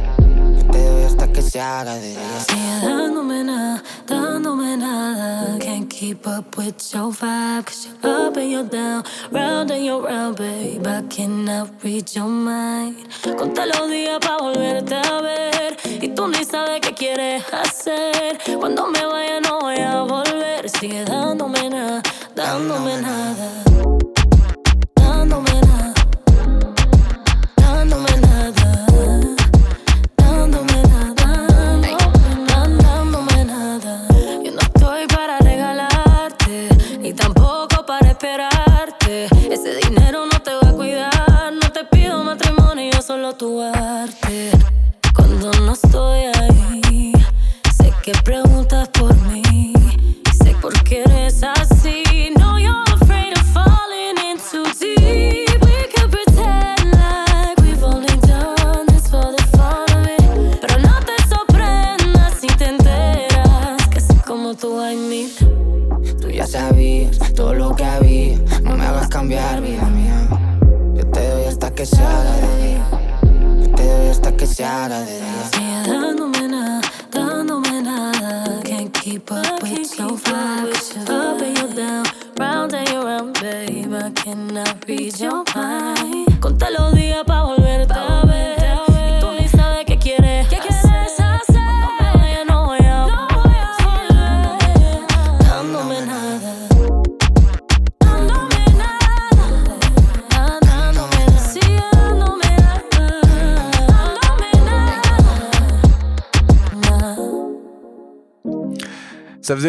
[0.71, 2.15] Te doy hasta que se haga de.
[2.47, 5.59] Sigue dándome nada, dándome nada.
[5.59, 10.03] Can't keep up with your vibe, cause you're up and you're down, round and you're
[10.03, 10.87] round, babe.
[10.87, 12.97] I cannot read your mind.
[13.37, 15.77] Conta los días para volverte a ver.
[16.01, 18.39] Y tú ni sabes qué quieres hacer.
[18.59, 20.69] Cuando me vaya, no voy a volver.
[20.69, 22.03] Sigue dándome nada,
[22.35, 23.63] dándome nada.
[23.65, 23.72] Dándome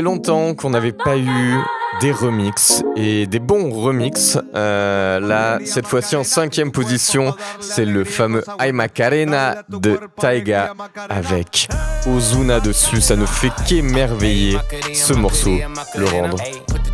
[0.03, 1.57] longtemps qu'on n'avait pas eu
[2.01, 4.37] des remixes et des bons remixes.
[4.55, 10.73] Euh, là, cette fois-ci en cinquième position, c'est le fameux Ay Macarena de Taiga
[11.09, 11.69] avec
[12.07, 13.01] Ozuna dessus.
[13.01, 14.57] Ça ne fait qu'émerveiller
[14.93, 15.57] ce morceau,
[15.95, 16.37] le rendre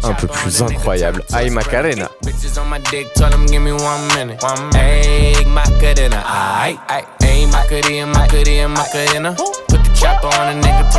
[0.03, 1.24] un peu plus incroyable.
[1.34, 2.10] Ay Macarena.
[9.99, 10.89] Chopper on a nigga,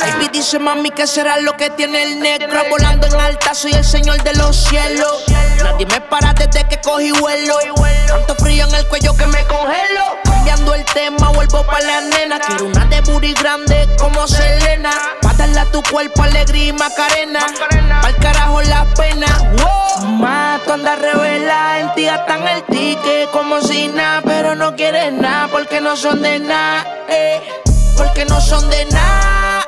[0.00, 3.84] baby dice mami que será lo que tiene el negro Volando en alta soy el
[3.84, 5.24] señor de los cielos.
[5.62, 7.56] Nadie me para desde que cogí vuelo.
[8.08, 10.18] Tanto frío en el cuello que me congelo.
[10.24, 12.40] Cambiando el tema vuelvo pa' la nena.
[12.40, 14.90] Quiero una de booty grande como Selena.
[15.22, 17.46] Pa' a tu cuerpo alegría y macarena.
[18.02, 19.26] Pa'l carajo la pena.
[19.56, 20.06] Wow.
[20.06, 22.62] Ma, tú revela En ti gastan el
[23.04, 27.40] ticket como si nada Pero no quieres nada porque no son de nada eh.
[27.96, 29.64] Porque no son de nada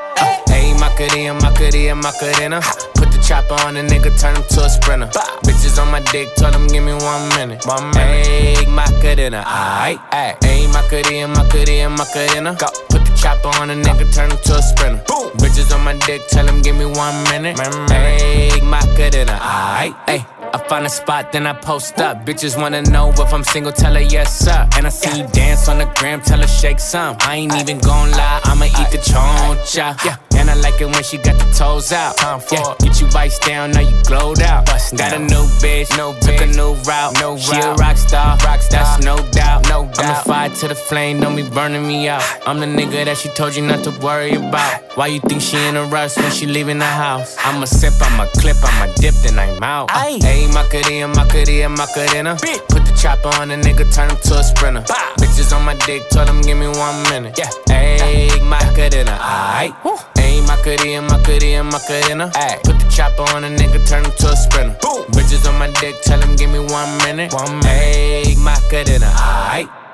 [0.52, 2.60] Ayy, macarena, macarena, macarena.
[2.94, 5.08] Put the chopper on a nigga, turn him to a sprinter.
[5.44, 7.66] Bitches on my dick, tell them give me one minute.
[7.66, 8.26] One minute.
[8.26, 9.44] Egg macarena.
[9.44, 10.00] Aight.
[10.40, 12.56] Ayy, macarena, macarena, macarena.
[12.88, 15.02] Put chopper on a nigga, turn him to a sprinter.
[15.42, 17.58] Bitches on my dick, tell them give me one minute.
[17.90, 19.36] Egg macarena.
[19.42, 20.24] Aight, ayy.
[20.54, 22.24] I find a spot, then I post up.
[22.24, 24.68] Bitches wanna know if I'm single, tell her yes, sir.
[24.76, 27.16] And I see you dance on the gram, tell her shake some.
[27.20, 29.86] I ain't even gon' lie, I'ma eat the choncha.
[30.04, 30.16] Yeah,
[30.46, 32.16] and I like it when she got the toes out.
[32.16, 34.66] Time for yeah, get you vice down, now you glowed out.
[34.66, 37.18] Bust got a new bitch, no took a new route.
[37.20, 39.68] No she a rock star, rock star, that's no doubt.
[39.68, 39.98] No doubt.
[39.98, 42.22] I'm the fire to the flame, don't be burning me out.
[42.46, 44.82] I'm the nigga that she told you not to worry about.
[44.96, 47.36] Why you think she in a rush when she leaving the house?
[47.40, 49.88] I'ma sip, I'ma clip, I'ma dip, then I'm out.
[49.90, 52.36] Ayy, Macarena, Macarena, Macarena.
[52.68, 54.82] Put the chopper on a nigga, turn him to a sprinter.
[55.18, 57.36] Bitches on my dick, told him give me one minute.
[57.36, 60.15] Yeah, ayy, Macarena, aight.
[60.36, 62.30] Ayy, Macarena, Macarena, Macarena.
[62.34, 64.76] Ayy, put the chopper on a nigga, turn him to a sprinter.
[65.12, 67.32] Bitches on my dick, tell him give me one minute.
[67.32, 68.26] One minute.
[68.26, 69.85] Ayy, Macarena, aight.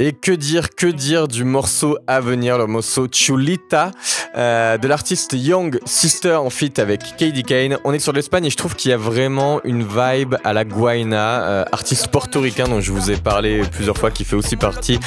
[0.00, 3.90] Et que dire, que dire du morceau à venir, le morceau Chulita
[4.36, 7.78] euh, de l'artiste Young Sister en feat avec Katie Kane.
[7.84, 10.64] On est sur l'Espagne et je trouve qu'il y a vraiment une vibe à la
[10.64, 15.00] Guayna, euh, artiste portoricain dont je vous ai parlé plusieurs fois, qui fait aussi partie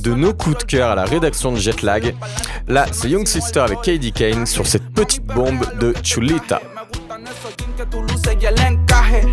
[0.00, 2.14] de nos coups de cœur à la rédaction de Jetlag.
[2.68, 6.62] Là, c'est Young Sister avec Katie Kane sur cette petite bombe de Chulita.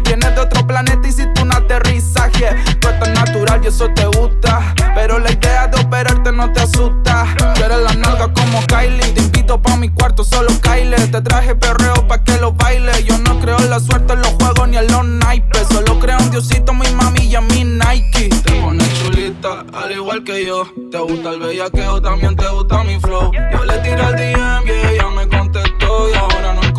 [0.03, 2.55] Vienes de otro planeta y tú un aterrizaje.
[2.79, 4.73] Tú estás natural y eso te gusta.
[4.95, 7.25] Pero la idea de operarte no te asusta.
[7.55, 9.11] Tú eres la nalga como Kylie.
[9.13, 10.95] Te invito pa' mi cuarto, solo Kyle.
[11.11, 13.03] Te traje perreo pa' que lo baile.
[13.03, 15.67] Yo no creo en la suerte en los juegos ni en los naipes.
[15.69, 18.29] Solo creo en Diosito, mi mami y en mi Nike.
[18.29, 20.63] Te pones chulita, al igual que yo.
[20.89, 23.31] Te gusta el bellaqueo, también te gusta mi flow.
[23.33, 25.04] Yo le tiré al DM y ella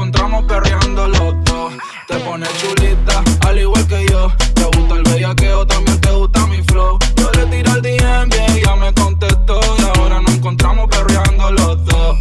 [0.06, 1.72] encontramos perreando los dos.
[2.06, 4.30] Te pones chulita, al igual que yo.
[4.54, 6.98] Te gusta el bellaqueo, también te gusta mi flow.
[7.16, 9.60] Yo le tiré al DM y ella me contestó.
[9.78, 12.18] Y ahora nos encontramos perreando los dos.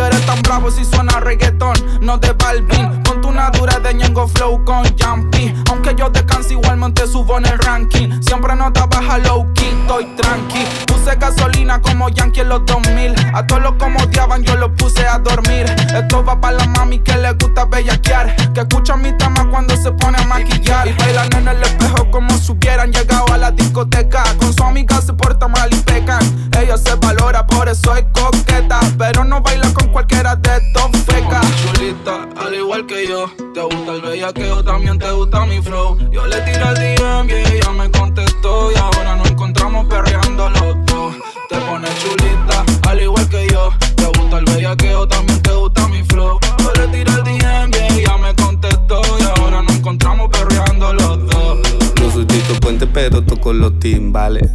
[0.00, 3.02] Mi tigre es tan bravo si suena reggaetón, no de Balvin.
[3.02, 5.54] Con tu natura de Ñengo Flow con Jumpy.
[5.68, 8.22] Aunque yo te canse igualmente subo en el ranking.
[8.22, 10.64] Siempre no te baja low key, estoy tranqui.
[10.86, 13.14] Puse gasolina como Yankee en los 2000.
[13.34, 15.66] A todos los como odiaban yo los puse a dormir.
[15.94, 18.34] Esto va para la mami que le gusta bellaquear.
[18.54, 20.88] Que escucha mi trama cuando se pone a maquillar.
[20.88, 24.22] Y bailan en el espejo como si hubieran llegado a la discoteca.
[24.38, 26.20] Con su amiga se porta mal y pecan.
[26.58, 28.80] Ella se valora, por eso es coqueta.
[28.96, 31.46] Pero no baila con cualquiera de estos fecas.
[31.62, 33.30] Chulita, al igual que yo.
[33.54, 35.96] Te gusta el bellaqueo, también te gusta mi flow.
[36.10, 38.72] Yo le tiré al DM y ella me contestó.
[38.72, 41.14] Y ahora nos encontramos perreando los dos.
[41.48, 43.70] Te pones chulita, al igual que yo.
[43.96, 46.38] Te gusta el bellaqueo, también te gusta mi flow.
[46.58, 49.00] Yo le tiré al DM y ella me contestó.
[49.18, 51.58] Y ahora nos encontramos perreando los dos.
[52.00, 54.50] No soy Tito Puente, pero toco los timbales.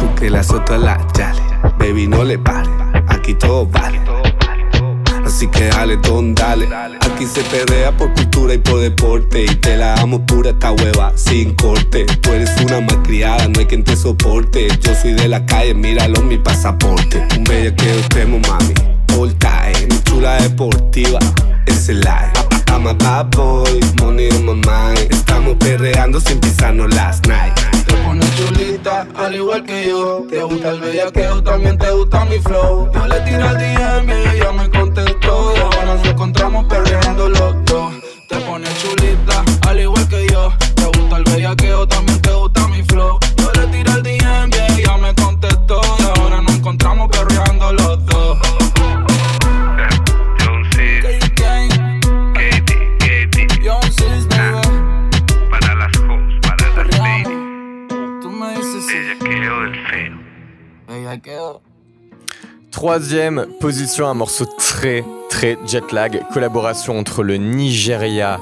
[0.00, 1.40] Porque la sota la chale.
[1.78, 2.70] Baby, no le pare.
[3.08, 4.21] Aquí todo vale.
[5.42, 6.68] Así que dale, don, dale.
[7.00, 9.42] Aquí se perrea por cultura y por deporte.
[9.42, 12.06] Y te la amo pura esta hueva, sin corte.
[12.20, 14.68] Tú eres una malcriada, no hay quien te soporte.
[14.80, 17.26] Yo soy de la calle, míralo mi pasaporte.
[17.36, 18.72] Un bellaqueo extremo, mami.
[19.18, 21.18] All time, chula deportiva.
[21.66, 22.30] Es el live.
[22.68, 25.10] I'm a bad boy, money on my mind.
[25.10, 27.52] Estamos perreando sin pisarnos last night.
[28.36, 30.26] Chulita, al igual que yo.
[30.28, 32.90] Te gusta el bellaqueo, también te gusta mi flow.
[32.92, 35.54] Yo le tiré al DM y ella me contestó.
[35.56, 37.92] Y ahora nos encontramos perreando los dos.
[38.28, 40.52] Te pones chulita, al igual que yo.
[40.74, 42.51] Te gusta el bellaqueo, también te gusta
[62.70, 68.40] Troisième position, un morceau très très jet lag, collaboration entre le Nigeria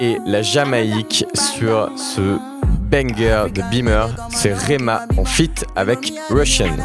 [0.00, 2.38] et la Jamaïque sur ce
[2.90, 4.08] banger de Beamer.
[4.30, 6.76] C'est Rema en feat avec Russian.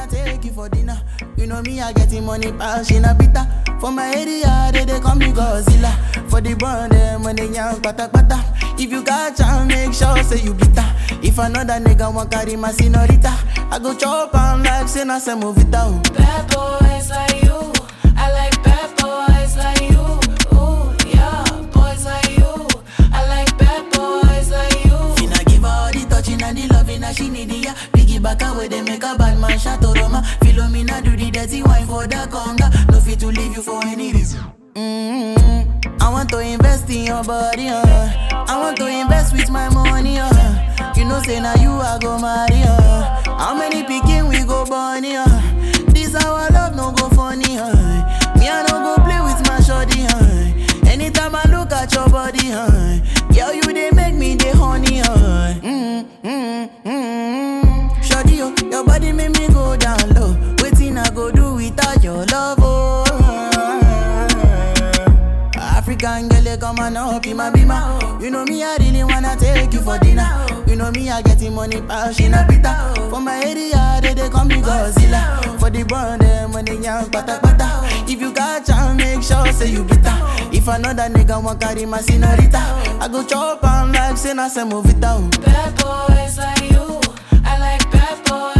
[1.36, 3.46] You know me, I getting money, passion a bitter.
[3.80, 5.92] For my area, they, they call me Godzilla.
[6.30, 8.44] For the brand, them when they young, pata pata.
[8.78, 10.86] If you got chance, make sure say you bitter.
[11.24, 13.34] If another nigga want carry my senorita,
[13.72, 16.02] I go chop am like say na some movie down.
[16.06, 16.14] Oh.
[16.14, 17.74] Bad boys like you.
[18.16, 20.58] I like bad boys like you.
[20.58, 21.44] Ooh, yeah,
[21.74, 22.68] boys like you.
[23.14, 24.98] I like bad boys like you.
[25.18, 27.74] Finna give all the touching and the loving that she need, yeah.
[27.94, 30.24] Piggyback away, they make a bad man shot to Roma.
[30.58, 32.68] Philomena do the dirty wine for the conga.
[32.92, 34.42] No fit to leave you for any reason.
[34.74, 36.02] Mm-hmm.
[36.02, 37.86] I want to invest in your body, uh.
[38.32, 40.94] I want to invest with my money, uh.
[40.96, 43.38] You know, say now you I go marry, uh.
[43.38, 45.28] How many picking we go bunny, uh.
[45.94, 48.34] This our love no go funny, uh.
[48.40, 50.90] Me I no go play with my shorty, uh.
[50.90, 52.98] Anytime I look at your body, uh.
[53.32, 55.54] Girl, you they make me the honey, uh.
[55.62, 56.28] Mm-hmm.
[56.28, 58.02] Mm-hmm.
[58.02, 59.37] Shorty, yo, your body make me
[65.98, 68.22] African girl, you come and up in my bima.
[68.22, 70.46] You know me, I really wanna take you for dinner.
[70.68, 73.10] You know me, I getting money, passion a bitter.
[73.10, 75.60] For my area, they, they call me Godzilla.
[75.60, 77.82] For the brand, them eh, when they young, pata pata.
[78.12, 80.18] If you got chance, make sure say you bitter.
[80.54, 82.60] If another nigga want carry my senorita,
[83.02, 85.32] I go chop am like say some movie down.
[85.32, 87.02] Bad boys like you.
[87.44, 88.57] I like bad boys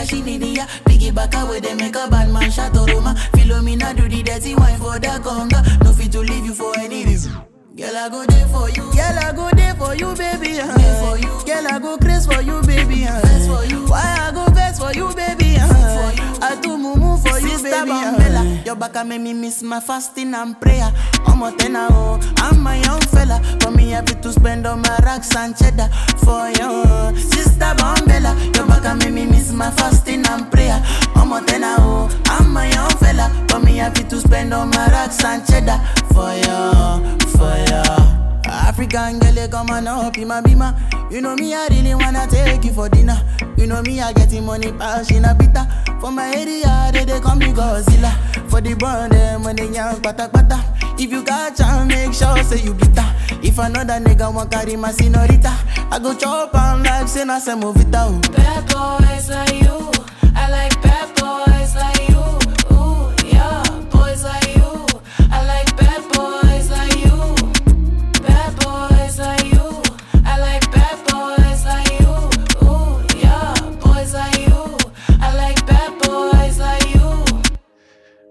[0.00, 0.66] and the loving that she need, yeah.
[0.84, 3.14] Piggyback with them make a bad man shot Roma.
[3.32, 5.84] Philomena do the dirty wine for the conga.
[5.84, 7.32] No fit to leave you for any reason.
[7.76, 8.82] Girl, I go there for you.
[8.92, 10.60] Girl, I go there for you, baby.
[10.60, 10.68] Uh.
[11.00, 11.44] for you.
[11.46, 13.06] Girl, I go crazy for you, baby.
[13.06, 13.20] Uh.
[13.46, 13.86] for you.
[13.86, 15.56] Why I go best for you, baby?
[15.58, 15.68] Uh.
[15.68, 16.28] for you.
[16.42, 18.29] I do mumu for you, baby.
[18.70, 20.94] Your back and make me miss my fasting and prayer.
[21.26, 22.20] I'm a tenor, oh.
[22.36, 23.42] I'm my young fella.
[23.58, 27.18] For me, happy to spend on my racks and cheddar for you.
[27.18, 30.80] Sister Bambella, your back and make me miss my fasting and prayer.
[31.16, 32.22] I'm a tenor, oh.
[32.26, 33.28] I'm my young fella.
[33.50, 35.80] For me, happy to spend on my racks and cheddar
[36.14, 38.19] for you, for you.
[38.50, 40.74] African girl, you come on up in my bima.
[41.10, 43.20] You know me, I really wanna take you for dinner.
[43.56, 45.66] You know me, I get getting money, pass in a bitter.
[46.00, 48.10] For my area, they, they call me Godzilla.
[48.50, 50.64] For the brand, them when they young, pata pata.
[50.98, 53.06] If you catch and make sure, say you bitter.
[53.42, 55.56] If another nigga want carry my senorita,
[55.90, 58.20] I go chop am like say na some movie down.
[58.24, 58.32] Oh.
[58.32, 59.90] Bad boys like you.
[60.34, 61.19] I like bad boys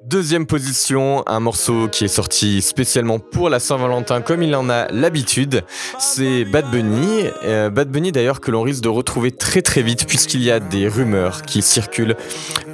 [0.10, 4.88] Deuxième position, un morceau qui est sorti spécialement pour la Saint-Valentin comme il en a
[4.91, 5.64] l'habitude,
[5.99, 7.26] c'est Bad Bunny.
[7.43, 10.60] Euh, Bad Bunny d'ailleurs que l'on risque de retrouver très très vite puisqu'il y a
[10.60, 12.16] des rumeurs qui circulent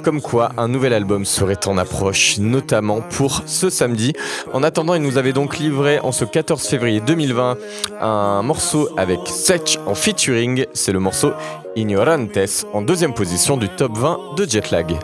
[0.02, 4.14] comme quoi un nouvel album serait en approche, notamment pour ce samedi.
[4.54, 7.58] En attendant, il nous avait donc livré en ce 14 février 2020
[8.00, 11.32] un morceau avec Sech en featuring, c'est le morceau
[11.76, 14.96] Ignorantes en deuxième position du top 20 de Jetlag.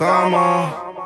[0.00, 0.97] Notas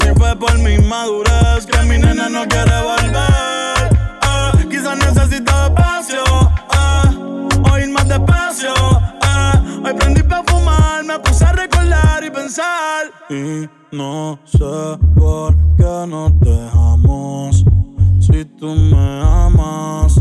[0.00, 3.90] si fue por mi inmadurez que mi nena no quiere volver.
[4.22, 6.22] Eh, Quizás necesita espacio.
[6.76, 8.72] eh, más despacio.
[8.74, 9.82] eh.
[9.84, 13.06] Hoy prendí pa' fumar, me puse a recordar y pensar.
[13.30, 17.64] Y no sé por qué nos dejamos.
[18.20, 20.20] Si tú me amas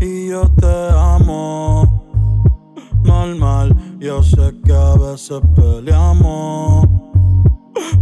[0.00, 1.98] y yo te amo.
[3.04, 6.86] Normal, yo sé que a veces peleamos.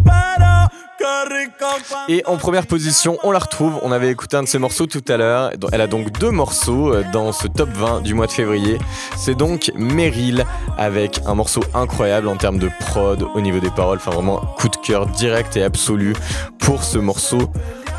[0.04, 0.69] Pero
[2.08, 3.78] Et en première position, on la retrouve.
[3.82, 5.52] On avait écouté un de ses morceaux tout à l'heure.
[5.72, 8.78] Elle a donc deux morceaux euh, dans ce top 20 du mois de février.
[9.16, 10.44] C'est donc Meryl
[10.78, 13.98] avec un morceau incroyable en termes de prod, au niveau des paroles.
[13.98, 16.14] Enfin, vraiment, coup de cœur direct et absolu
[16.58, 17.50] pour ce morceau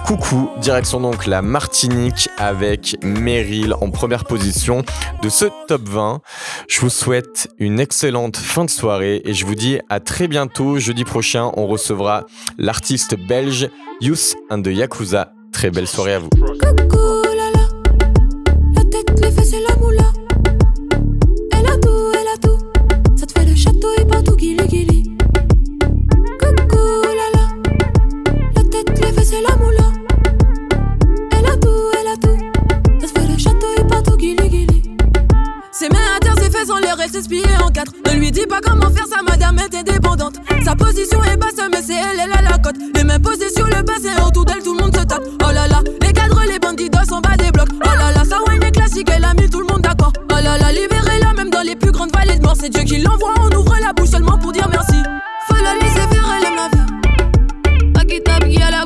[0.05, 4.83] Coucou, direction donc la Martinique avec Meryl en première position
[5.21, 6.21] de ce top 20.
[6.67, 10.79] Je vous souhaite une excellente fin de soirée et je vous dis à très bientôt.
[10.79, 12.25] Jeudi prochain, on recevra
[12.57, 13.69] l'artiste belge
[14.01, 15.31] Youth and the Yakuza.
[15.53, 16.29] Très belle soirée à vous.
[37.19, 37.93] Pliée en quatre.
[38.05, 40.35] Ne lui dis pas comment faire, sa madame est indépendante.
[40.63, 42.75] Sa position est basse, mais c'est elle, elle a la cote.
[42.95, 45.23] Les mains posées sur le bassin, autour d'elle, tout le monde se tape.
[45.43, 47.69] Oh là là, les cadres, les bandits sont bas des blocs.
[47.73, 50.13] Oh là là, sa wine est classique, elle a mis tout le monde d'accord.
[50.31, 52.55] Oh là là, libérez-la, même dans les plus grandes vallées de mort.
[52.59, 54.97] C'est Dieu qui l'envoie, on ouvre la bouche seulement pour dire merci.
[55.47, 56.81] Faut la laisser faire, elle aime la vie.
[58.61, 58.83] À la